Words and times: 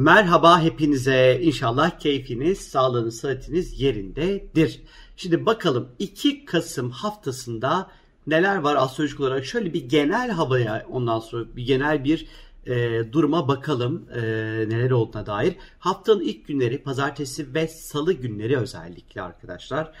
Merhaba 0.00 0.62
hepinize. 0.62 1.40
İnşallah 1.42 1.98
keyfiniz, 1.98 2.60
sağlığınız, 2.60 3.20
sıhhatiniz 3.20 3.80
yerindedir. 3.80 4.80
Şimdi 5.16 5.46
bakalım 5.46 5.88
2 5.98 6.44
Kasım 6.44 6.90
haftasında 6.90 7.90
neler 8.26 8.56
var 8.56 8.76
astrolojik 8.76 9.20
olarak 9.20 9.44
şöyle 9.44 9.74
bir 9.74 9.88
genel 9.88 10.30
havaya 10.30 10.86
ondan 10.90 11.18
sonra 11.18 11.56
bir 11.56 11.66
genel 11.66 12.04
bir 12.04 12.26
e, 12.66 13.02
duruma 13.12 13.48
bakalım 13.48 14.08
e, 14.14 14.20
neler 14.68 14.90
olduğuna 14.90 15.26
dair. 15.26 15.54
Haftanın 15.78 16.20
ilk 16.20 16.46
günleri 16.46 16.82
pazartesi 16.82 17.54
ve 17.54 17.68
salı 17.68 18.12
günleri 18.12 18.58
özellikle 18.58 19.22
arkadaşlar. 19.22 19.92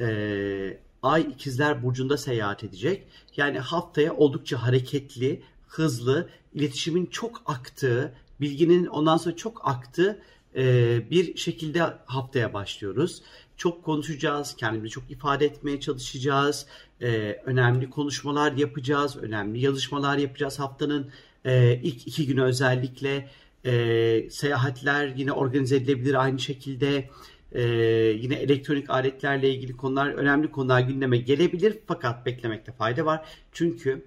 E, 0.00 0.78
Ay 1.02 1.22
ikizler 1.22 1.82
burcunda 1.82 2.16
seyahat 2.16 2.64
edecek. 2.64 3.06
Yani 3.36 3.58
haftaya 3.58 4.14
oldukça 4.14 4.62
hareketli, 4.62 5.42
hızlı, 5.68 6.28
iletişimin 6.54 7.06
çok 7.06 7.42
aktığı, 7.46 8.12
bilginin 8.40 8.86
ondan 8.86 9.16
sonra 9.16 9.36
çok 9.36 9.68
aktığı 9.68 10.22
e, 10.56 11.10
bir 11.10 11.36
şekilde 11.36 11.82
haftaya 12.06 12.54
başlıyoruz. 12.54 13.22
Çok 13.56 13.84
konuşacağız, 13.84 14.56
kendimizi 14.56 14.90
çok 14.90 15.10
ifade 15.10 15.46
etmeye 15.46 15.80
çalışacağız. 15.80 16.66
E, 17.00 17.08
önemli 17.44 17.90
konuşmalar 17.90 18.52
yapacağız, 18.52 19.16
önemli 19.16 19.60
yazışmalar 19.60 20.18
yapacağız 20.18 20.58
haftanın 20.58 21.10
e, 21.44 21.80
ilk 21.82 22.06
iki 22.06 22.26
günü 22.26 22.42
özellikle. 22.42 23.30
seyahatler 24.30 25.06
yine 25.16 25.32
organize 25.32 25.76
edilebilir 25.76 26.14
aynı 26.14 26.38
şekilde. 26.38 27.10
Yine 27.54 28.34
elektronik 28.34 28.90
aletlerle 28.90 29.50
ilgili 29.50 29.76
konular, 29.76 30.06
önemli 30.06 30.50
konular 30.50 30.80
gündeme 30.80 31.18
gelebilir 31.18 31.78
fakat 31.86 32.26
beklemekte 32.26 32.72
fayda 32.72 33.06
var. 33.06 33.26
Çünkü 33.52 34.06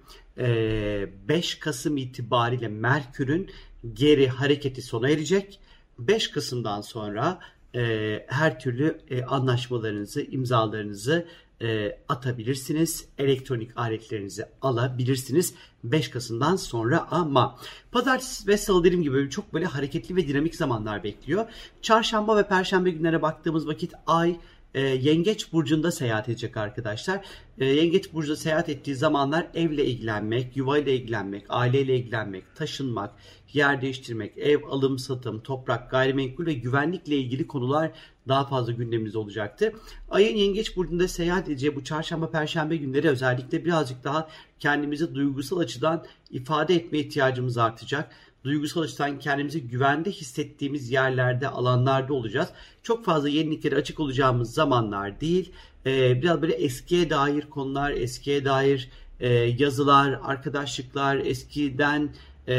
5 1.28 1.54
Kasım 1.54 1.96
itibariyle 1.96 2.68
Merkür'ün 2.68 3.50
geri 3.94 4.28
hareketi 4.28 4.82
sona 4.82 5.10
erecek. 5.10 5.60
5 5.98 6.28
Kasım'dan 6.28 6.80
sonra 6.80 7.40
e, 7.74 8.26
her 8.28 8.60
türlü 8.60 9.00
e, 9.10 9.24
anlaşmalarınızı, 9.24 10.22
imzalarınızı 10.22 11.26
e, 11.62 11.98
atabilirsiniz. 12.08 13.08
Elektronik 13.18 13.70
aletlerinizi 13.76 14.44
alabilirsiniz 14.62 15.54
5 15.84 16.10
Kasım'dan 16.10 16.56
sonra 16.56 17.08
ama 17.10 17.58
pazartesi 17.92 18.48
ve 18.48 18.56
salı 18.56 18.84
dediğim 18.84 19.02
gibi 19.02 19.30
çok 19.30 19.54
böyle 19.54 19.66
hareketli 19.66 20.16
ve 20.16 20.28
dinamik 20.28 20.56
zamanlar 20.56 21.04
bekliyor. 21.04 21.46
Çarşamba 21.82 22.36
ve 22.36 22.48
perşembe 22.48 22.90
günlere 22.90 23.22
baktığımız 23.22 23.66
vakit 23.66 23.92
ay 24.06 24.36
e, 24.74 24.80
Yengeç 24.80 25.52
Burcu'nda 25.52 25.92
seyahat 25.92 26.28
edecek 26.28 26.56
arkadaşlar. 26.56 27.26
E, 27.58 27.64
Yengeç 27.64 28.12
Burcu'da 28.12 28.36
seyahat 28.36 28.68
ettiği 28.68 28.94
zamanlar 28.94 29.46
evle 29.54 29.86
ilgilenmek, 29.86 30.56
yuvayla 30.56 30.92
ilgilenmek, 30.92 31.44
aileyle 31.48 31.96
ilgilenmek, 31.96 32.56
taşınmak, 32.56 33.14
yer 33.52 33.82
değiştirmek, 33.82 34.38
ev 34.38 34.58
alım 34.70 34.98
satım, 34.98 35.40
toprak, 35.40 35.90
gayrimenkul 35.90 36.46
ve 36.46 36.52
güvenlikle 36.52 37.16
ilgili 37.16 37.46
konular 37.46 37.90
daha 38.28 38.46
fazla 38.46 38.72
gündemimizde 38.72 39.18
olacaktı. 39.18 39.72
Ayın 40.10 40.36
Yengeç 40.36 40.76
Burcu'nda 40.76 41.08
seyahat 41.08 41.48
edeceği 41.48 41.76
bu 41.76 41.84
çarşamba, 41.84 42.30
perşembe 42.30 42.76
günleri 42.76 43.08
özellikle 43.08 43.64
birazcık 43.64 44.04
daha 44.04 44.28
kendimizi 44.58 45.14
duygusal 45.14 45.58
açıdan 45.58 46.04
ifade 46.30 46.74
etme 46.74 46.98
ihtiyacımız 46.98 47.58
artacak 47.58 48.10
duygusal 48.44 48.82
açıdan 48.82 49.18
kendimizi 49.18 49.68
güvende 49.68 50.10
hissettiğimiz 50.10 50.90
yerlerde, 50.90 51.48
alanlarda 51.48 52.14
olacağız. 52.14 52.48
Çok 52.82 53.04
fazla 53.04 53.28
yeniliklere 53.28 53.76
açık 53.76 54.00
olacağımız 54.00 54.54
zamanlar 54.54 55.20
değil. 55.20 55.52
Ee, 55.86 56.22
biraz 56.22 56.42
böyle 56.42 56.52
eskiye 56.52 57.10
dair 57.10 57.42
konular, 57.42 57.90
eskiye 57.90 58.44
dair 58.44 58.88
e, 59.20 59.28
yazılar, 59.34 60.20
arkadaşlıklar, 60.22 61.16
eskiden 61.16 62.10
e, 62.48 62.52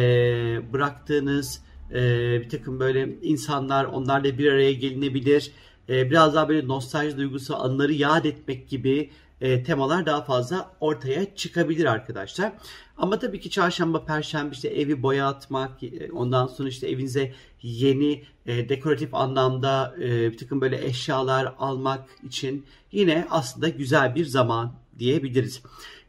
bıraktığınız 0.73 1.61
e, 1.93 2.01
bir 2.41 2.49
takım 2.49 2.79
böyle 2.79 3.09
insanlar, 3.21 3.85
onlarla 3.85 4.37
bir 4.37 4.51
araya 4.51 4.73
gelinebilir. 4.73 5.51
E, 5.89 6.09
biraz 6.09 6.35
daha 6.35 6.49
böyle 6.49 6.67
nostalji 6.67 7.17
duygusu, 7.17 7.55
anıları 7.55 7.93
yad 7.93 8.25
etmek 8.25 8.69
gibi 8.69 9.09
e, 9.41 9.63
temalar 9.63 10.05
daha 10.05 10.21
fazla 10.21 10.71
ortaya 10.79 11.35
çıkabilir 11.35 11.85
arkadaşlar. 11.85 12.51
Ama 12.97 13.19
tabii 13.19 13.39
ki 13.39 13.49
çarşamba, 13.49 14.05
perşembe 14.05 14.53
işte 14.53 14.67
evi 14.67 15.03
boyatmak, 15.03 15.83
e, 15.83 16.11
ondan 16.11 16.47
sonra 16.47 16.69
işte 16.69 16.89
evinize 16.89 17.33
yeni 17.61 18.23
e, 18.45 18.69
dekoratif 18.69 19.13
anlamda 19.13 19.95
e, 20.01 20.31
bir 20.31 20.37
takım 20.37 20.61
böyle 20.61 20.85
eşyalar 20.85 21.53
almak 21.59 22.09
için 22.27 22.65
yine 22.91 23.27
aslında 23.29 23.69
güzel 23.69 24.15
bir 24.15 24.25
zaman 24.25 24.73
diyebiliriz. 24.99 25.61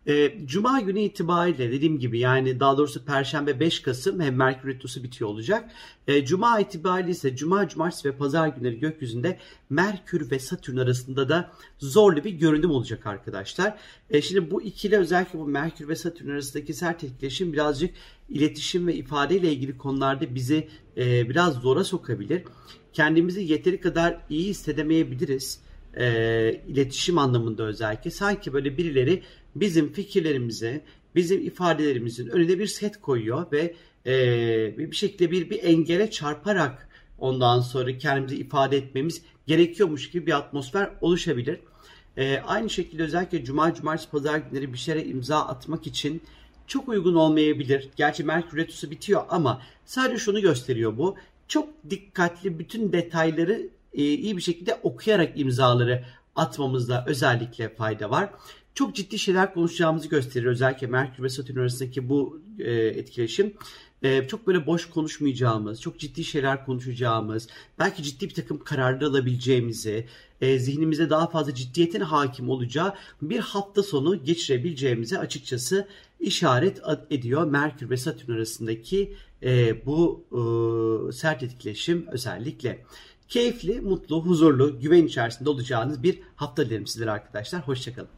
E, 0.08 0.46
Cuma 0.46 0.80
günü 0.80 1.00
itibariyle 1.00 1.72
dediğim 1.72 1.98
gibi 1.98 2.18
yani 2.18 2.60
daha 2.60 2.78
doğrusu 2.78 3.04
Perşembe 3.04 3.60
5 3.60 3.80
Kasım 3.80 4.20
hem 4.20 4.36
Merkür 4.36 4.68
Retrosu 4.68 5.02
bitiyor 5.02 5.30
olacak. 5.30 5.70
E, 6.06 6.24
Cuma 6.24 6.60
itibariyle 6.60 7.10
ise 7.10 7.36
Cuma, 7.36 7.68
Cumartesi 7.68 8.08
ve 8.08 8.16
Pazar 8.16 8.48
günleri 8.48 8.80
gökyüzünde 8.80 9.38
Merkür 9.70 10.30
ve 10.30 10.38
Satürn 10.38 10.76
arasında 10.76 11.28
da 11.28 11.52
zorlu 11.78 12.24
bir 12.24 12.30
görünüm 12.30 12.70
olacak 12.70 13.06
arkadaşlar. 13.06 13.78
E, 14.10 14.22
şimdi 14.22 14.50
bu 14.50 14.62
ikili 14.62 14.96
özellikle 14.96 15.38
bu 15.38 15.46
Merkür 15.46 15.88
ve 15.88 15.96
Satürn 15.96 16.30
arasındaki 16.30 16.74
sert 16.74 17.04
etkileşim 17.04 17.52
birazcık 17.52 17.94
iletişim 18.28 18.86
ve 18.86 18.94
ifade 18.94 19.36
ile 19.36 19.52
ilgili 19.52 19.78
konularda 19.78 20.34
bizi 20.34 20.68
e, 20.96 21.28
biraz 21.28 21.54
zora 21.54 21.84
sokabilir. 21.84 22.42
Kendimizi 22.92 23.42
yeteri 23.42 23.80
kadar 23.80 24.20
iyi 24.30 24.48
hissedemeyebiliriz 24.48 25.60
e, 25.96 26.62
iletişim 26.68 27.18
anlamında 27.18 27.62
özellikle 27.62 28.10
sanki 28.10 28.52
böyle 28.52 28.76
birileri 28.76 29.22
bizim 29.54 29.92
fikirlerimize, 29.92 30.80
bizim 31.14 31.46
ifadelerimizin 31.46 32.28
önüne 32.28 32.58
bir 32.58 32.66
set 32.66 33.00
koyuyor 33.00 33.52
ve 33.52 33.74
e, 34.06 34.78
bir 34.78 34.96
şekilde 34.96 35.30
bir 35.30 35.50
bir 35.50 35.64
engele 35.64 36.10
çarparak 36.10 36.88
ondan 37.18 37.60
sonra 37.60 37.98
kendimizi 37.98 38.36
ifade 38.36 38.76
etmemiz 38.76 39.22
gerekiyormuş 39.46 40.10
gibi 40.10 40.26
bir 40.26 40.32
atmosfer 40.32 40.90
oluşabilir. 41.00 41.60
E, 42.16 42.38
aynı 42.38 42.70
şekilde 42.70 43.02
özellikle 43.02 43.44
Cuma, 43.44 43.74
Cumartesi, 43.74 44.10
Pazar 44.10 44.38
günleri 44.38 44.72
bir 44.72 44.78
şeye 44.78 45.04
imza 45.04 45.40
atmak 45.40 45.86
için 45.86 46.22
çok 46.66 46.88
uygun 46.88 47.14
olmayabilir. 47.14 47.88
Gerçi 47.96 48.24
Merkür 48.24 48.58
Retrosu 48.58 48.90
bitiyor 48.90 49.24
ama 49.28 49.62
sadece 49.84 50.18
şunu 50.18 50.40
gösteriyor 50.40 50.98
bu. 50.98 51.16
Çok 51.48 51.68
dikkatli 51.90 52.58
bütün 52.58 52.92
detayları 52.92 53.68
iyi 53.92 54.36
bir 54.36 54.42
şekilde 54.42 54.74
okuyarak 54.82 55.40
imzaları 55.40 56.04
atmamızda 56.36 57.04
özellikle 57.06 57.68
fayda 57.68 58.10
var. 58.10 58.30
Çok 58.74 58.94
ciddi 58.94 59.18
şeyler 59.18 59.54
konuşacağımızı 59.54 60.08
gösterir. 60.08 60.46
Özellikle 60.46 60.86
Merkür 60.86 61.22
ve 61.22 61.28
Satürn 61.28 61.58
arasındaki 61.58 62.08
bu 62.08 62.42
e, 62.58 62.72
etkileşim. 62.72 63.54
Çok 64.28 64.46
böyle 64.46 64.66
boş 64.66 64.90
konuşmayacağımız, 64.90 65.80
çok 65.80 65.98
ciddi 65.98 66.24
şeyler 66.24 66.66
konuşacağımız, 66.66 67.48
belki 67.78 68.02
ciddi 68.02 68.28
bir 68.28 68.34
takım 68.34 68.64
kararlar 68.64 69.06
alabileceğimizi, 69.06 70.06
e, 70.40 70.58
zihnimize 70.58 71.10
daha 71.10 71.30
fazla 71.30 71.54
ciddiyetin 71.54 72.00
hakim 72.00 72.50
olacağı 72.50 72.94
bir 73.22 73.38
hafta 73.38 73.82
sonu 73.82 74.24
geçirebileceğimizi 74.24 75.18
açıkçası 75.18 75.88
işaret 76.20 76.80
ediyor 77.10 77.44
Merkür 77.44 77.90
ve 77.90 77.96
Satürn 77.96 78.32
arasındaki 78.32 79.14
e, 79.42 79.86
bu 79.86 80.26
sert 81.14 81.42
etkileşim 81.42 82.06
özellikle. 82.12 82.84
Keyifli, 83.32 83.80
mutlu, 83.80 84.24
huzurlu, 84.24 84.80
güven 84.80 85.06
içerisinde 85.06 85.50
olacağınız 85.50 86.02
bir 86.02 86.20
hafta 86.36 86.66
dilerim 86.66 86.86
sizlere 86.86 87.10
arkadaşlar. 87.10 87.68
Hoşçakalın. 87.68 88.08